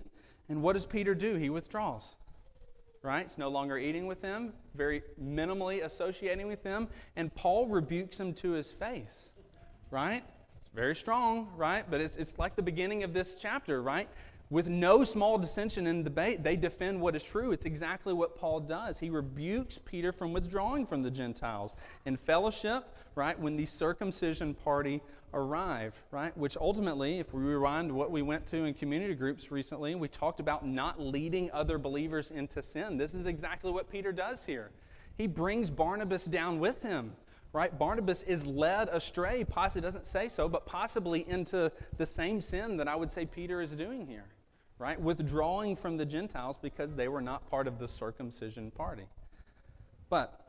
[0.49, 1.37] and what does Peter do?
[1.37, 2.17] He withdraws.
[3.03, 3.25] Right?
[3.25, 8.33] It's no longer eating with them, very minimally associating with them, and Paul rebukes him
[8.35, 9.33] to his face.
[9.91, 10.23] Right?
[10.61, 11.85] It's very strong, right?
[11.91, 14.09] But it's, it's like the beginning of this chapter, right?
[14.53, 17.53] With no small dissension and debate, they defend what is true.
[17.53, 18.99] It's exactly what Paul does.
[18.99, 22.85] He rebukes Peter from withdrawing from the Gentiles in fellowship,
[23.15, 25.01] right, when the circumcision party
[25.33, 26.37] arrived, right?
[26.37, 30.38] Which ultimately, if we rewind what we went to in community groups recently, we talked
[30.38, 32.99] about not leading other believers into sin.
[32.99, 34.71] This is exactly what Peter does here.
[35.17, 37.12] He brings Barnabas down with him
[37.55, 37.79] right?
[37.79, 42.88] Barnabas is led astray, possibly doesn't say so, but possibly into the same sin that
[42.88, 44.25] I would say Peter is doing here
[44.83, 45.01] right?
[45.01, 49.05] Withdrawing from the Gentiles because they were not part of the circumcision party.
[50.11, 50.40] But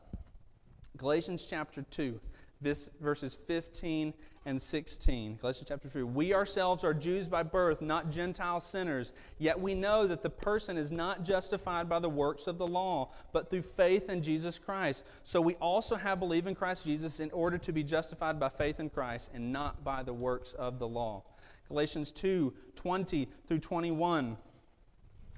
[0.96, 2.20] Galatians chapter 2,
[2.60, 4.12] this verses 15
[4.46, 5.36] and 16.
[5.36, 6.02] Galatians chapter 3.
[6.02, 9.12] We ourselves are Jews by birth, not Gentile sinners.
[9.38, 13.10] Yet we know that the person is not justified by the works of the law,
[13.32, 15.04] but through faith in Jesus Christ.
[15.22, 18.80] So we also have believed in Christ Jesus in order to be justified by faith
[18.80, 21.22] in Christ and not by the works of the law.
[21.68, 24.36] Galatians 2 20 through 21.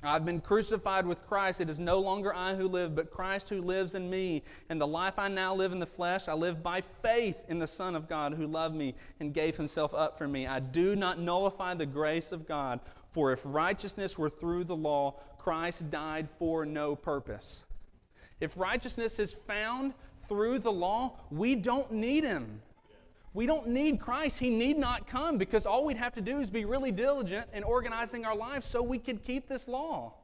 [0.02, 1.60] I've been crucified with Christ.
[1.60, 4.42] It is no longer I who live, but Christ who lives in me.
[4.68, 7.66] And the life I now live in the flesh, I live by faith in the
[7.66, 10.46] Son of God who loved me and gave himself up for me.
[10.46, 15.14] I do not nullify the grace of God, for if righteousness were through the law,
[15.38, 17.64] Christ died for no purpose.
[18.40, 22.60] If righteousness is found through the law, we don't need him.
[23.36, 24.38] We don't need Christ.
[24.38, 27.64] He need not come because all we'd have to do is be really diligent in
[27.64, 30.14] organizing our lives so we could keep this law.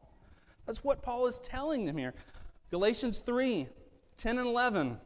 [0.64, 2.14] That's what Paul is telling them here.
[2.70, 3.68] Galatians 3
[4.16, 4.98] 10 and 11.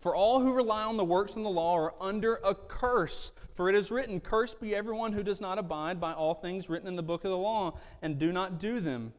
[0.00, 3.32] For all who rely on the works of the law are under a curse.
[3.54, 6.88] For it is written, Cursed be everyone who does not abide by all things written
[6.88, 9.12] in the book of the law and do not do them.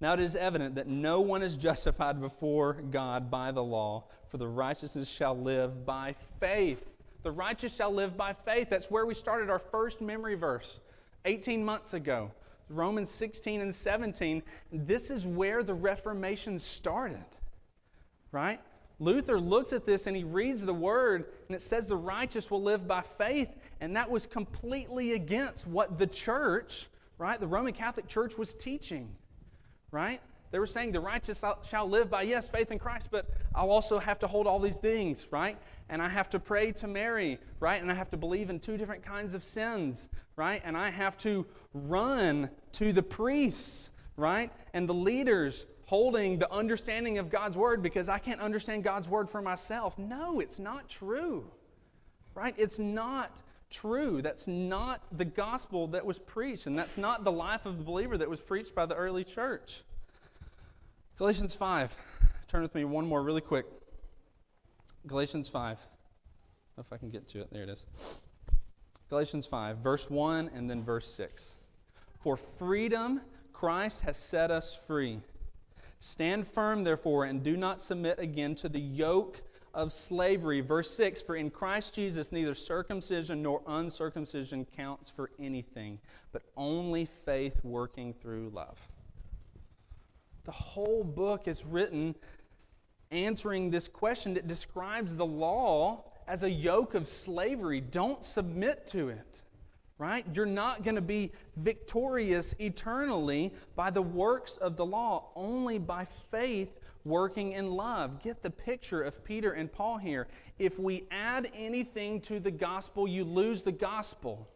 [0.00, 4.36] Now it is evident that no one is justified before God by the law, for
[4.36, 6.84] the righteousness shall live by faith.
[7.24, 8.70] The righteous shall live by faith.
[8.70, 10.78] That's where we started our first memory verse
[11.24, 12.30] 18 months ago.
[12.70, 14.42] Romans 16 and 17.
[14.72, 17.24] This is where the Reformation started,
[18.30, 18.60] right?
[19.00, 22.62] Luther looks at this and he reads the word, and it says the righteous will
[22.62, 23.48] live by faith,
[23.80, 29.08] and that was completely against what the church, right, the Roman Catholic Church was teaching
[29.90, 30.20] right?
[30.50, 33.98] They were saying the righteous shall live by, yes, faith in Christ, but I'll also
[33.98, 35.58] have to hold all these things, right?
[35.90, 37.80] And I have to pray to Mary, right?
[37.80, 40.62] And I have to believe in two different kinds of sins, right?
[40.64, 44.50] And I have to run to the priests, right?
[44.72, 49.28] And the leaders holding the understanding of God's word because I can't understand God's word
[49.28, 49.98] for myself.
[49.98, 51.50] No, it's not true,
[52.34, 52.54] right?
[52.56, 54.22] It's not true.
[54.22, 58.18] That's not the gospel that was preached, and that's not the life of the believer
[58.18, 59.82] that was preached by the early church.
[61.16, 61.96] Galatians 5.
[62.48, 63.66] Turn with me one more really quick.
[65.06, 65.78] Galatians 5.
[66.78, 67.48] if I can get to it.
[67.52, 67.84] There it is.
[69.08, 71.56] Galatians 5, verse 1 and then verse 6.
[72.20, 75.20] For freedom Christ has set us free.
[75.98, 79.42] Stand firm, therefore, and do not submit again to the yoke
[79.78, 80.60] of slavery.
[80.60, 86.00] Verse 6 For in Christ Jesus neither circumcision nor uncircumcision counts for anything,
[86.32, 88.76] but only faith working through love.
[90.44, 92.16] The whole book is written
[93.12, 97.80] answering this question that describes the law as a yoke of slavery.
[97.80, 99.42] Don't submit to it
[99.98, 100.24] right?
[100.32, 106.06] You're not going to be victorious eternally by the works of the law, only by
[106.30, 106.77] faith
[107.08, 108.22] working in love.
[108.22, 110.28] Get the picture of Peter and Paul here.
[110.58, 114.48] If we add anything to the gospel, you lose the gospel.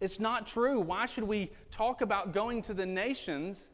[0.00, 0.80] It's not true.
[0.80, 3.68] Why should we talk about going to the nations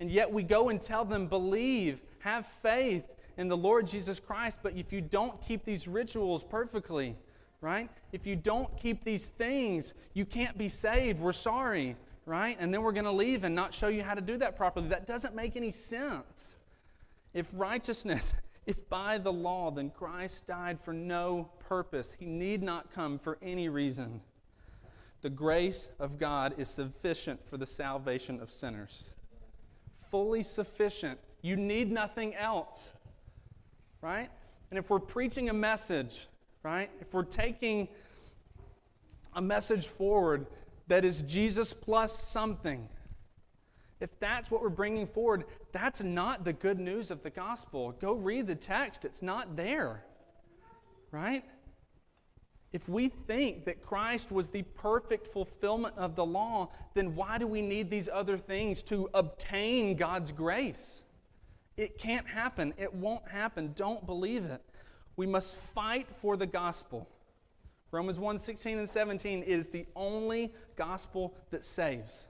[0.00, 3.04] and yet we go and tell them, believe, have faith
[3.38, 7.16] in the Lord Jesus Christ, but if you don't keep these rituals perfectly,
[7.60, 7.90] right?
[8.12, 11.20] If you don't keep these things, you can't be saved.
[11.20, 12.56] We're sorry, right?
[12.60, 14.88] And then we're going to leave and not show you how to do that properly.
[14.88, 16.55] That doesn't make any sense.
[17.36, 18.32] If righteousness
[18.66, 22.16] is by the law, then Christ died for no purpose.
[22.18, 24.22] He need not come for any reason.
[25.20, 29.04] The grace of God is sufficient for the salvation of sinners.
[30.10, 31.20] Fully sufficient.
[31.42, 32.88] You need nothing else.
[34.00, 34.30] Right?
[34.70, 36.28] And if we're preaching a message,
[36.62, 36.88] right?
[37.02, 37.86] If we're taking
[39.34, 40.46] a message forward
[40.88, 42.88] that is Jesus plus something,
[44.00, 47.92] if that's what we're bringing forward, that's not the good news of the gospel.
[47.92, 50.04] Go read the text, it's not there.
[51.10, 51.44] Right?
[52.72, 57.46] If we think that Christ was the perfect fulfillment of the law, then why do
[57.46, 61.04] we need these other things to obtain God's grace?
[61.76, 62.74] It can't happen.
[62.76, 63.72] It won't happen.
[63.74, 64.60] Don't believe it.
[65.16, 67.08] We must fight for the gospel.
[67.92, 72.28] Romans 1 16 and 17 is the only gospel that saves.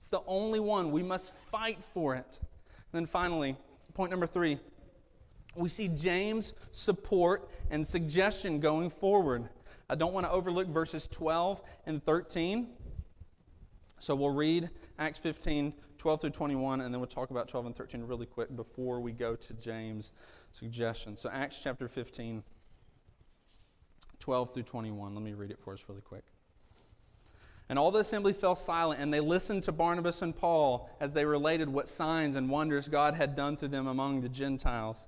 [0.00, 0.92] It's the only one.
[0.92, 2.38] We must fight for it.
[2.40, 3.54] And then finally,
[3.92, 4.58] point number three
[5.54, 9.46] we see James' support and suggestion going forward.
[9.90, 12.68] I don't want to overlook verses 12 and 13.
[13.98, 17.76] So we'll read Acts 15, 12 through 21, and then we'll talk about 12 and
[17.76, 20.12] 13 really quick before we go to James'
[20.50, 21.14] suggestion.
[21.14, 22.42] So, Acts chapter 15,
[24.18, 25.14] 12 through 21.
[25.14, 26.24] Let me read it for us really quick.
[27.70, 31.24] And all the assembly fell silent, and they listened to Barnabas and Paul as they
[31.24, 35.06] related what signs and wonders God had done through them among the Gentiles.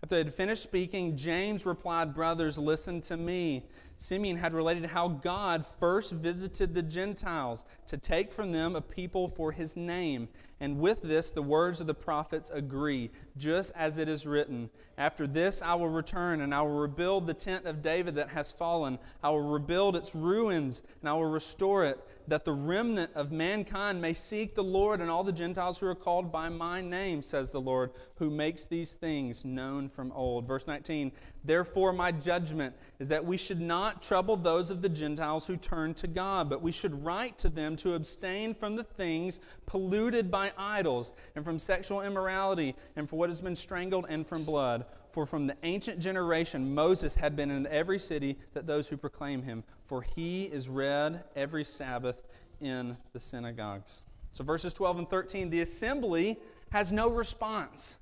[0.00, 3.64] After they had finished speaking, James replied, Brothers, listen to me.
[3.98, 9.28] Simeon had related how God first visited the Gentiles to take from them a people
[9.28, 10.28] for his name,
[10.60, 15.26] And with this, the words of the prophets agree, just as it is written After
[15.26, 18.98] this I will return, and I will rebuild the tent of David that has fallen.
[19.22, 24.00] I will rebuild its ruins, and I will restore it, that the remnant of mankind
[24.00, 27.50] may seek the Lord, and all the Gentiles who are called by my name, says
[27.50, 30.46] the Lord, who makes these things known from old.
[30.46, 31.10] Verse 19
[31.44, 35.92] Therefore, my judgment is that we should not trouble those of the Gentiles who turn
[35.94, 40.52] to God, but we should write to them to abstain from the things polluted by
[40.56, 44.86] idols, and from sexual immorality, and for what has been strangled, and from blood.
[45.10, 49.42] For from the ancient generation Moses had been in every city that those who proclaim
[49.42, 52.22] him, for he is read every Sabbath
[52.60, 54.02] in the synagogues.
[54.32, 56.38] So, verses 12 and 13, the assembly
[56.70, 57.96] has no response,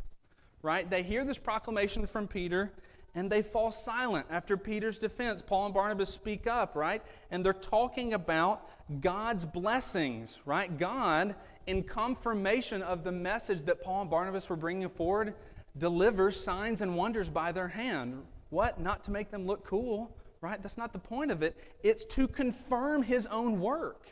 [0.62, 0.88] right?
[0.88, 2.70] They hear this proclamation from Peter
[3.14, 5.42] and they fall silent after Peter's defense.
[5.42, 7.02] Paul and Barnabas speak up, right?
[7.30, 8.68] And they're talking about
[9.00, 10.76] God's blessings, right?
[10.78, 11.34] God,
[11.66, 15.34] in confirmation of the message that Paul and Barnabas were bringing forward,
[15.78, 18.22] delivers signs and wonders by their hand.
[18.50, 18.80] What?
[18.80, 20.62] Not to make them look cool, right?
[20.62, 21.56] That's not the point of it.
[21.82, 24.06] It's to confirm his own work,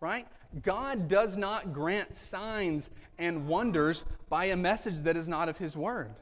[0.00, 0.26] right?
[0.62, 5.76] God does not grant signs and wonders by a message that is not of his
[5.76, 6.14] word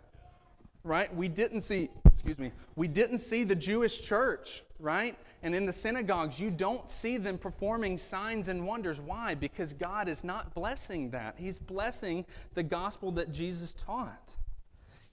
[0.84, 1.14] right?
[1.14, 5.16] We didn't see, excuse me, we didn't see the Jewish church, right?
[5.42, 9.00] And in the synagogues, you don't see them performing signs and wonders.
[9.00, 9.34] Why?
[9.34, 11.34] Because God is not blessing that.
[11.36, 14.36] He's blessing the gospel that Jesus taught.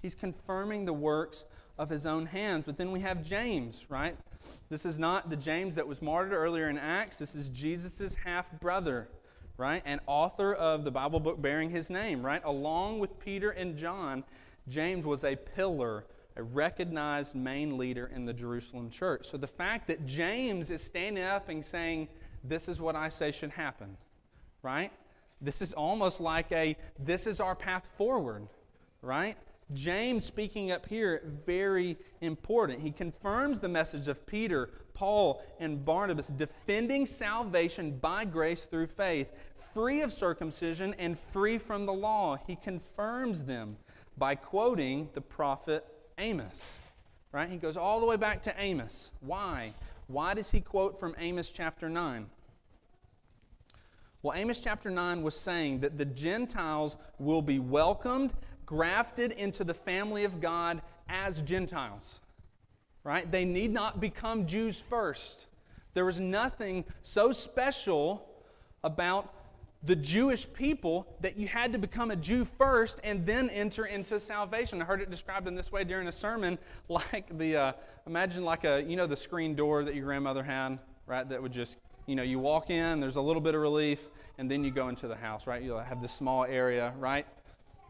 [0.01, 1.45] He's confirming the works
[1.77, 2.63] of his own hands.
[2.65, 4.15] But then we have James, right?
[4.69, 7.17] This is not the James that was martyred earlier in Acts.
[7.17, 9.09] This is Jesus' half brother,
[9.57, 9.81] right?
[9.85, 12.41] And author of the Bible book bearing his name, right?
[12.45, 14.23] Along with Peter and John
[14.69, 16.05] James was a pillar,
[16.35, 19.27] a recognized main leader in the Jerusalem church.
[19.29, 22.07] So the fact that James is standing up and saying,
[22.43, 23.97] This is what I say should happen,
[24.61, 24.91] right?
[25.41, 28.47] This is almost like a, This is our path forward,
[29.01, 29.35] right?
[29.73, 32.81] James speaking up here, very important.
[32.81, 39.31] He confirms the message of Peter, Paul, and Barnabas, defending salvation by grace through faith,
[39.73, 42.37] free of circumcision and free from the law.
[42.47, 43.77] He confirms them
[44.19, 45.85] by quoting the prophet
[46.17, 46.77] Amos.
[47.31, 47.49] Right?
[47.49, 49.11] He goes all the way back to Amos.
[49.21, 49.73] Why?
[50.07, 52.29] Why does he quote from Amos chapter 9?
[54.21, 58.33] Well, Amos chapter 9 was saying that the Gentiles will be welcomed,
[58.65, 62.19] grafted into the family of God as Gentiles.
[63.03, 63.31] Right?
[63.31, 65.45] They need not become Jews first.
[65.93, 68.27] There was nothing so special
[68.83, 69.33] about
[69.83, 74.19] the Jewish people that you had to become a Jew first and then enter into
[74.19, 74.81] salvation.
[74.81, 76.57] I heard it described in this way during a sermon,
[76.89, 77.73] like the uh,
[78.05, 81.27] imagine like a you know the screen door that your grandmother had, right?
[81.27, 84.51] That would just you know you walk in, there's a little bit of relief, and
[84.51, 85.61] then you go into the house, right?
[85.61, 87.25] You'll have this small area, right?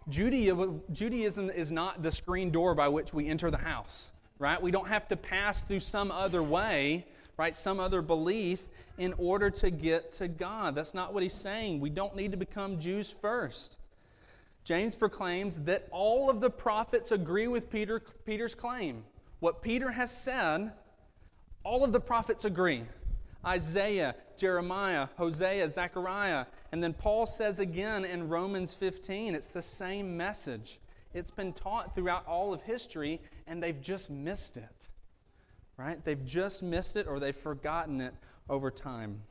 [0.10, 4.62] Judaism is not the screen door by which we enter the house, right?
[4.62, 7.06] We don't have to pass through some other way
[7.40, 7.56] right?
[7.56, 8.64] Some other belief
[8.98, 10.76] in order to get to God.
[10.76, 11.80] That's not what he's saying.
[11.80, 13.78] We don't need to become Jews first.
[14.66, 19.06] James proclaims that all of the prophets agree with Peter, Peter's claim.
[19.40, 20.74] What Peter has said,
[21.64, 22.84] all of the prophets agree.
[23.46, 26.46] Isaiah, Jeremiah, Hosea, Zechariah.
[26.74, 30.82] And then Paul says again in Romans 15, it's the same message.
[31.14, 34.89] It's been taught throughout all of history, and they've just missed it
[35.80, 36.04] right?
[36.04, 38.14] They've just missed it or they've forgotten it
[38.50, 39.22] over time.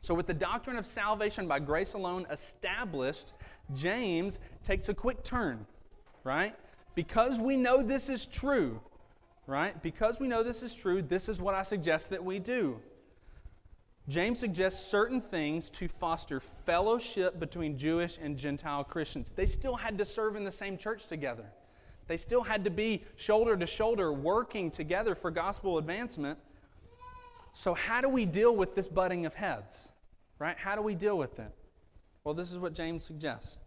[0.00, 3.34] So, with the doctrine of salvation by grace alone established,
[3.74, 5.64] James takes a quick turn,
[6.24, 6.56] right?
[6.94, 8.80] Because we know this is true,
[9.46, 9.80] right?
[9.82, 12.80] Because we know this is true, this is what I suggest that we do.
[14.08, 19.30] James suggests certain things to foster fellowship between Jewish and Gentile Christians.
[19.30, 21.44] They still had to serve in the same church together.
[22.08, 26.38] They still had to be shoulder to shoulder working together for gospel advancement.
[27.52, 29.90] So, how do we deal with this butting of heads?
[30.38, 30.56] Right?
[30.56, 31.52] How do we deal with it?
[32.24, 33.58] Well, this is what James suggests.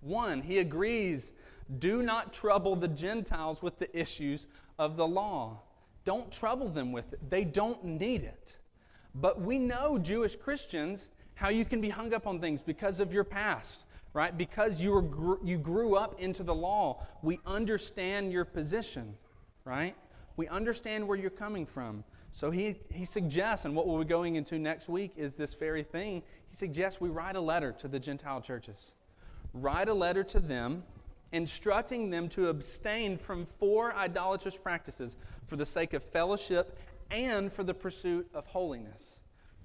[0.00, 1.32] One, he agrees
[1.78, 4.46] do not trouble the Gentiles with the issues
[4.78, 5.60] of the law.
[6.04, 8.56] Don't trouble them with it, they don't need it.
[9.14, 13.12] But we know, Jewish Christians, how you can be hung up on things because of
[13.12, 13.84] your past
[14.18, 14.36] right?
[14.36, 19.14] Because you, were, you grew up into the law, we understand your position,
[19.64, 19.94] right?
[20.36, 22.02] We understand where you're coming from.
[22.32, 25.84] So he, he suggests, and what we'll be going into next week is this very
[25.84, 26.24] thing.
[26.50, 28.92] He suggests we write a letter to the Gentile churches.
[29.54, 30.82] Write a letter to them,
[31.30, 35.14] instructing them to abstain from four idolatrous practices
[35.46, 36.76] for the sake of fellowship
[37.12, 39.17] and for the pursuit of holiness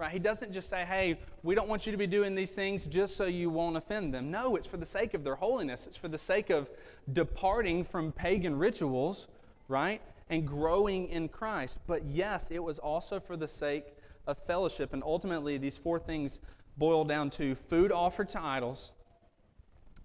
[0.03, 0.11] Right?
[0.11, 3.15] He doesn't just say, hey, we don't want you to be doing these things just
[3.15, 4.29] so you won't offend them.
[4.29, 5.87] No, it's for the sake of their holiness.
[5.87, 6.69] It's for the sake of
[7.13, 9.29] departing from pagan rituals,
[9.69, 10.01] right?
[10.29, 11.79] And growing in Christ.
[11.87, 13.93] But yes, it was also for the sake
[14.27, 14.91] of fellowship.
[14.91, 16.41] And ultimately, these four things
[16.75, 18.91] boil down to food offered to idols,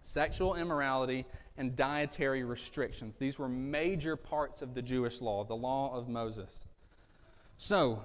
[0.01, 1.26] sexual immorality,
[1.57, 3.16] and dietary restrictions.
[3.18, 6.61] These were major parts of the Jewish law, the law of Moses.
[7.57, 8.05] So,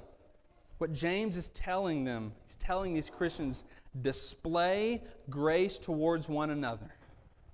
[0.83, 3.63] what James is telling them, he's telling these Christians,
[4.01, 6.93] display grace towards one another.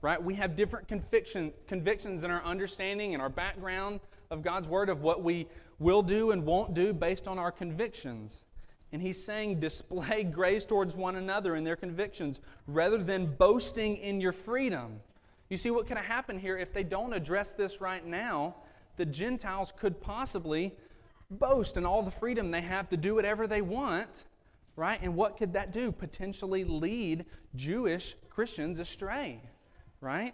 [0.01, 0.19] Right?
[0.19, 3.99] We have different conviction, convictions in our understanding and our background
[4.31, 5.45] of God's Word of what we
[5.77, 8.45] will do and won't do based on our convictions.
[8.93, 14.19] And he's saying, display grace towards one another in their convictions rather than boasting in
[14.19, 14.99] your freedom.
[15.49, 18.55] You see, what could have happened here if they don't address this right now?
[18.97, 20.73] The Gentiles could possibly
[21.31, 24.25] boast in all the freedom they have to do whatever they want,
[24.75, 24.99] right?
[25.01, 25.91] And what could that do?
[25.91, 27.25] Potentially lead
[27.55, 29.41] Jewish Christians astray,
[30.01, 30.33] right?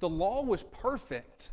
[0.00, 1.50] The law was perfect.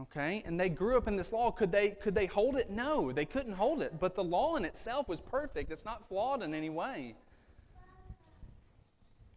[0.00, 0.42] Okay?
[0.44, 1.52] And they grew up in this law.
[1.52, 2.68] Could they could they hold it?
[2.68, 4.00] No, they couldn't hold it.
[4.00, 5.70] But the law in itself was perfect.
[5.70, 7.14] It's not flawed in any way.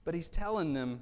[0.04, 1.00] But he's telling them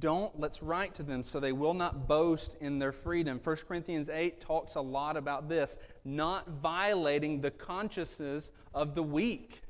[0.00, 3.40] don't let's write to them so they will not boast in their freedom.
[3.42, 9.62] 1 corinthians 8 talks a lot about this not violating the consciences of the weak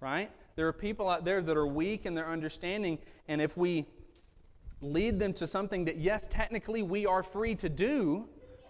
[0.00, 0.30] right?
[0.56, 2.98] There are people out there that are weak in their understanding
[3.28, 3.86] and if we
[4.80, 8.26] lead them to something that yes technically we are free to do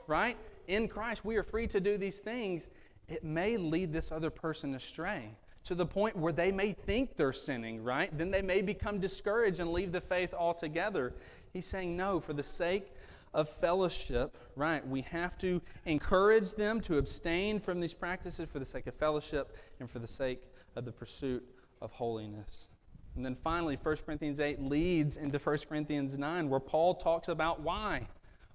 [0.07, 0.37] right?
[0.69, 2.69] In christ we are free to do these things
[3.09, 5.31] it may lead this other person astray
[5.65, 8.17] to the point where they may think they're sinning, right?
[8.17, 11.15] Then they may become discouraged and leave the faith altogether.
[11.53, 12.93] He's saying, no, for the sake
[13.35, 14.87] of fellowship, right?
[14.87, 19.57] We have to encourage them to abstain from these practices for the sake of fellowship
[19.81, 20.45] and for the sake
[20.77, 21.45] of the pursuit
[21.81, 22.69] of holiness.
[23.17, 27.61] And then finally, 1 Corinthians 8 leads into 1 Corinthians 9, where Paul talks about
[27.61, 28.09] why.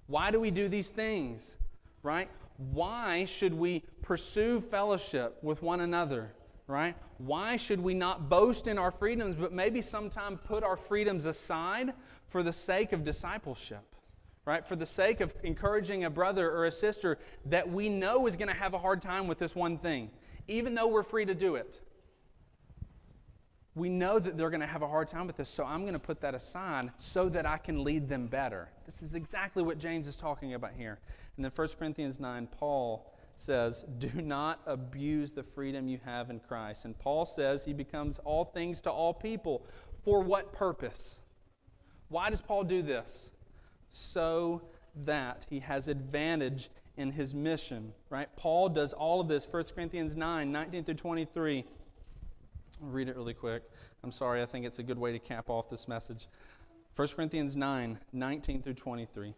[0.06, 1.58] Why do we do these things,
[2.02, 2.28] right?
[2.56, 6.32] Why should we pursue fellowship with one another?
[6.68, 6.94] Right?
[7.16, 11.94] Why should we not boast in our freedoms, but maybe sometime put our freedoms aside
[12.28, 13.82] for the sake of discipleship,
[14.44, 14.64] right?
[14.64, 18.48] For the sake of encouraging a brother or a sister that we know is going
[18.48, 20.10] to have a hard time with this one thing,
[20.46, 21.80] even though we're free to do it.
[23.74, 25.92] We know that they're going to have a hard time with this, so I'm going
[25.94, 28.68] to put that aside so that I can lead them better.
[28.84, 30.98] This is exactly what James is talking about here.
[31.36, 36.40] And then 1 Corinthians 9, Paul says, Do not abuse the freedom you have in
[36.40, 36.84] Christ.
[36.84, 39.64] And Paul says he becomes all things to all people.
[40.04, 41.20] For what purpose?
[42.08, 43.30] Why does Paul do this?
[43.92, 44.62] So
[45.04, 48.28] that he has advantage in his mission, right?
[48.36, 51.64] Paul does all of this, 1 Corinthians 9, 19 through 23.
[52.82, 53.62] I'll read it really quick.
[54.02, 56.26] I'm sorry, I think it's a good way to cap off this message.
[56.96, 59.34] 1 Corinthians 9, 19 through 23.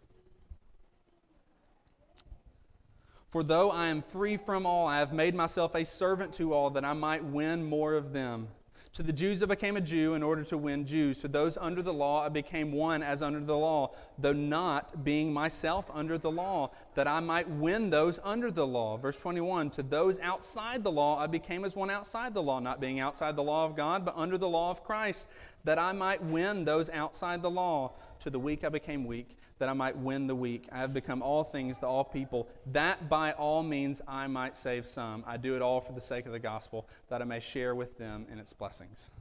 [3.31, 6.69] For though I am free from all, I have made myself a servant to all
[6.71, 8.49] that I might win more of them.
[8.95, 11.19] To the Jews I became a Jew in order to win Jews.
[11.21, 15.31] To those under the law I became one as under the law, though not being
[15.31, 18.97] myself under the law, that I might win those under the law.
[18.97, 22.81] Verse 21 To those outside the law I became as one outside the law, not
[22.81, 25.25] being outside the law of God, but under the law of Christ,
[25.63, 27.93] that I might win those outside the law.
[28.19, 30.67] To the weak I became weak that I might win the weak.
[30.71, 34.87] I have become all things to all people, that by all means I might save
[34.87, 35.23] some.
[35.27, 37.95] I do it all for the sake of the gospel, that I may share with
[37.99, 39.11] them in its blessings.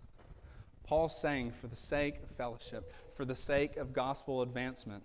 [0.83, 5.03] Paul's saying, for the sake of fellowship, for the sake of gospel advancement,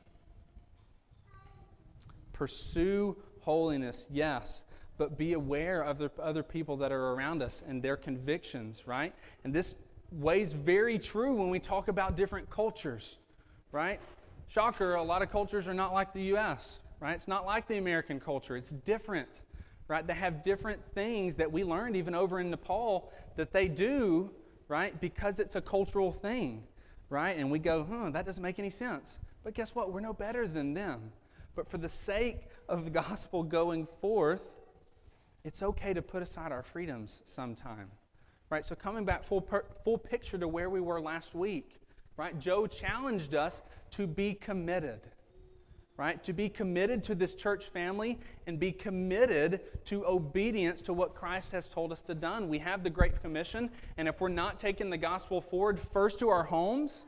[2.31, 4.63] pursue holiness, yes,
[4.97, 9.13] but be aware of the other people that are around us and their convictions, right?
[9.43, 9.75] And this
[10.19, 13.17] weighs very true when we talk about different cultures,
[13.71, 13.99] right?
[14.47, 17.13] Shocker, a lot of cultures are not like the U.S., right?
[17.13, 18.55] It's not like the American culture.
[18.55, 19.41] It's different,
[19.87, 20.05] right?
[20.05, 24.31] They have different things that we learned even over in Nepal that they do,
[24.67, 24.99] right?
[25.01, 26.63] Because it's a cultural thing,
[27.09, 27.37] right?
[27.37, 29.19] And we go, huh, that doesn't make any sense.
[29.43, 29.91] But guess what?
[29.91, 31.11] We're no better than them.
[31.55, 34.55] But for the sake of the gospel going forth,
[35.43, 37.89] it's okay to put aside our freedoms sometime.
[38.49, 38.65] Right?
[38.65, 41.81] So coming back full per, full picture to where we were last week
[42.17, 42.37] right?
[42.39, 45.01] Joe challenged us to be committed,
[45.97, 46.21] right?
[46.23, 51.51] To be committed to this church family and be committed to obedience to what Christ
[51.51, 52.47] has told us to done.
[52.47, 56.29] We have the Great Commission, and if we're not taking the gospel forward first to
[56.29, 57.03] our homes,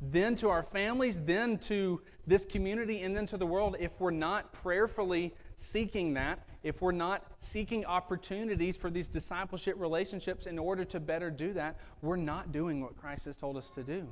[0.00, 4.10] then to our families, then to this community, and then to the world if we're
[4.10, 10.82] not prayerfully seeking that, if we're not seeking opportunities for these discipleship relationships in order
[10.86, 14.08] to better do that, we're not doing what Christ has told us to do.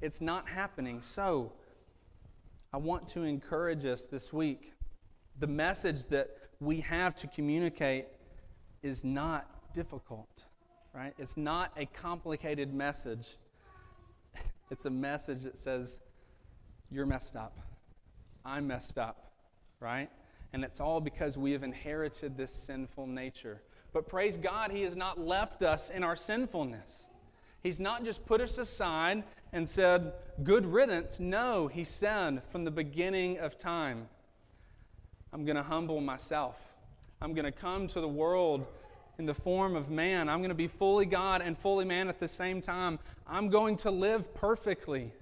[0.00, 1.02] It's not happening.
[1.02, 1.52] So,
[2.72, 4.72] I want to encourage us this week.
[5.38, 6.30] The message that
[6.60, 8.06] we have to communicate
[8.82, 10.46] is not difficult,
[10.94, 11.12] right?
[11.18, 13.36] It's not a complicated message.
[14.70, 16.00] It's a message that says,
[16.90, 17.58] You're messed up.
[18.44, 19.32] I'm messed up,
[19.80, 20.08] right?
[20.52, 23.60] And it's all because we have inherited this sinful nature.
[23.92, 27.04] But praise God, He has not left us in our sinfulness.
[27.62, 29.22] He's not just put us aside
[29.52, 31.20] and said, Good riddance.
[31.20, 34.08] No, He said from the beginning of time,
[35.32, 36.56] I'm going to humble myself.
[37.22, 38.66] I'm going to come to the world
[39.18, 40.28] in the form of man.
[40.28, 42.98] I'm going to be fully God and fully man at the same time.
[43.26, 45.12] I'm going to live perfectly.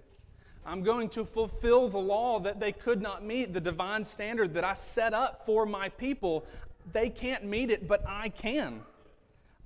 [0.68, 4.64] I'm going to fulfill the law that they could not meet, the divine standard that
[4.64, 6.44] I set up for my people.
[6.92, 8.82] They can't meet it, but I can.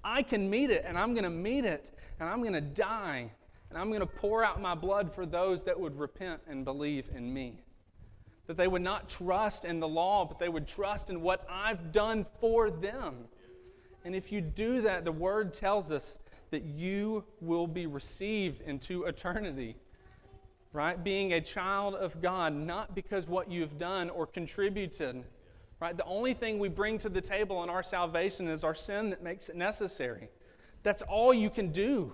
[0.04, 1.90] I can meet it, and I'm going to meet it,
[2.20, 3.28] and I'm going to die,
[3.68, 7.08] and I'm going to pour out my blood for those that would repent and believe
[7.12, 7.64] in me.
[8.46, 11.90] That they would not trust in the law, but they would trust in what I've
[11.90, 13.24] done for them.
[14.04, 16.16] And if you do that, the word tells us
[16.52, 19.74] that you will be received into eternity
[20.72, 21.02] right?
[21.02, 25.24] Being a child of God, not because what you've done or contributed,
[25.80, 25.96] right?
[25.96, 29.22] The only thing we bring to the table in our salvation is our sin that
[29.22, 30.28] makes it necessary.
[30.82, 32.12] That's all you can do,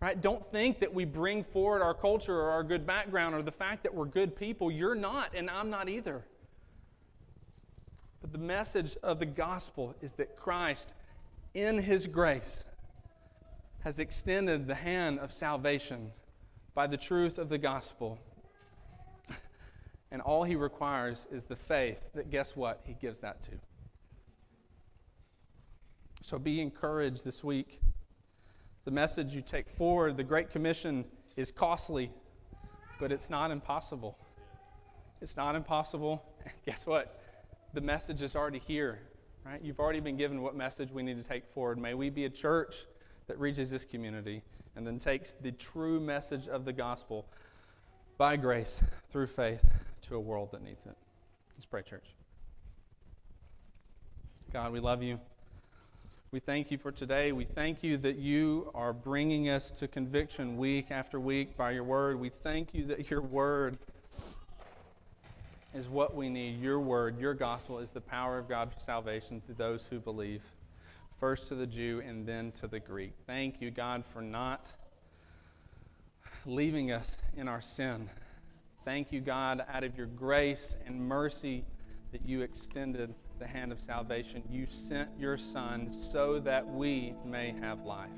[0.00, 0.20] right?
[0.20, 3.84] Don't think that we bring forward our culture or our good background or the fact
[3.84, 4.70] that we're good people.
[4.70, 6.24] You're not, and I'm not either.
[8.20, 10.94] But the message of the gospel is that Christ,
[11.52, 12.64] in his grace,
[13.80, 16.10] has extended the hand of salvation
[16.74, 18.18] by the truth of the gospel.
[20.10, 22.80] And all he requires is the faith that, guess what?
[22.84, 23.50] He gives that to.
[26.22, 27.80] So be encouraged this week.
[28.84, 31.04] The message you take forward, the Great Commission,
[31.36, 32.12] is costly,
[33.00, 34.16] but it's not impossible.
[35.20, 36.22] It's not impossible.
[36.66, 37.20] Guess what?
[37.72, 39.00] The message is already here,
[39.44, 39.60] right?
[39.62, 41.76] You've already been given what message we need to take forward.
[41.76, 42.86] May we be a church
[43.26, 44.42] that reaches this community
[44.76, 47.26] and then takes the true message of the gospel
[48.18, 49.64] by grace through faith
[50.02, 50.96] to a world that needs it.
[51.56, 52.06] Let's pray, church.
[54.52, 55.18] God, we love you.
[56.30, 57.32] We thank you for today.
[57.32, 61.84] We thank you that you are bringing us to conviction week after week by your
[61.84, 62.18] word.
[62.18, 63.78] We thank you that your word
[65.74, 66.60] is what we need.
[66.60, 70.42] Your word, your gospel, is the power of God for salvation to those who believe
[71.24, 73.14] first to the Jew and then to the Greek.
[73.26, 74.70] Thank you, God, for not
[76.44, 78.10] leaving us in our sin.
[78.84, 81.64] Thank you, God, out of your grace and mercy
[82.12, 84.42] that you extended the hand of salvation.
[84.50, 88.10] You sent your Son so that we may have life.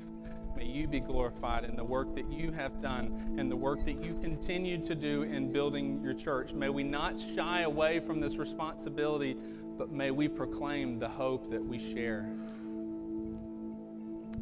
[0.57, 4.03] May you be glorified in the work that you have done and the work that
[4.03, 6.51] you continue to do in building your church.
[6.51, 9.37] May we not shy away from this responsibility,
[9.77, 12.29] but may we proclaim the hope that we share.